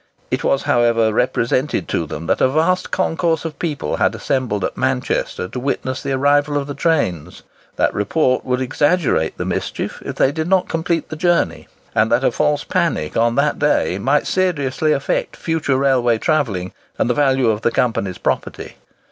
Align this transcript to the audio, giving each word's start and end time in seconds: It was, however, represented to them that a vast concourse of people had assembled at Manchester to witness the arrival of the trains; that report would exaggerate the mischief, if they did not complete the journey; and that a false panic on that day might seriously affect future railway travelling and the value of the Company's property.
It 0.31 0.43
was, 0.43 0.63
however, 0.63 1.13
represented 1.13 1.87
to 1.89 2.07
them 2.07 2.25
that 2.25 2.41
a 2.41 2.49
vast 2.49 2.89
concourse 2.89 3.45
of 3.45 3.59
people 3.59 3.97
had 3.97 4.15
assembled 4.15 4.63
at 4.65 4.75
Manchester 4.75 5.47
to 5.49 5.59
witness 5.59 6.01
the 6.01 6.13
arrival 6.13 6.57
of 6.57 6.65
the 6.65 6.73
trains; 6.73 7.43
that 7.75 7.93
report 7.93 8.43
would 8.43 8.61
exaggerate 8.61 9.37
the 9.37 9.45
mischief, 9.45 10.01
if 10.03 10.15
they 10.15 10.31
did 10.31 10.47
not 10.47 10.67
complete 10.67 11.09
the 11.09 11.15
journey; 11.15 11.67
and 11.93 12.11
that 12.11 12.23
a 12.23 12.31
false 12.31 12.63
panic 12.63 13.15
on 13.15 13.35
that 13.35 13.59
day 13.59 13.99
might 13.99 14.25
seriously 14.25 14.91
affect 14.91 15.35
future 15.35 15.77
railway 15.77 16.17
travelling 16.17 16.71
and 16.97 17.07
the 17.07 17.13
value 17.13 17.49
of 17.51 17.61
the 17.61 17.69
Company's 17.69 18.17
property. 18.17 18.77